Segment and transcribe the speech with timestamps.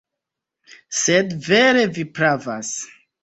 [0.99, 2.73] Sed vere Vi pravas.